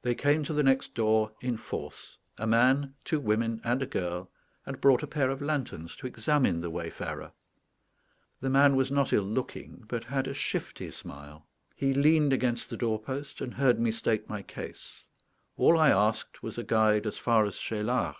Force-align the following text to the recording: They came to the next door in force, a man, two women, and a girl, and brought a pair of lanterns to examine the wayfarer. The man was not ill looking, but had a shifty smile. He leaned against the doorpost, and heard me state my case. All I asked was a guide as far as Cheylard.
They 0.00 0.14
came 0.14 0.44
to 0.44 0.54
the 0.54 0.62
next 0.62 0.94
door 0.94 1.32
in 1.42 1.58
force, 1.58 2.16
a 2.38 2.46
man, 2.46 2.94
two 3.04 3.20
women, 3.20 3.60
and 3.62 3.82
a 3.82 3.86
girl, 3.86 4.30
and 4.64 4.80
brought 4.80 5.02
a 5.02 5.06
pair 5.06 5.28
of 5.28 5.42
lanterns 5.42 5.94
to 5.96 6.06
examine 6.06 6.62
the 6.62 6.70
wayfarer. 6.70 7.32
The 8.40 8.48
man 8.48 8.76
was 8.76 8.90
not 8.90 9.12
ill 9.12 9.24
looking, 9.24 9.84
but 9.88 10.04
had 10.04 10.26
a 10.26 10.32
shifty 10.32 10.90
smile. 10.90 11.46
He 11.76 11.92
leaned 11.92 12.32
against 12.32 12.70
the 12.70 12.78
doorpost, 12.78 13.42
and 13.42 13.52
heard 13.52 13.78
me 13.78 13.90
state 13.92 14.26
my 14.26 14.40
case. 14.40 15.04
All 15.58 15.78
I 15.78 15.90
asked 15.90 16.42
was 16.42 16.56
a 16.56 16.64
guide 16.64 17.06
as 17.06 17.18
far 17.18 17.44
as 17.44 17.58
Cheylard. 17.58 18.14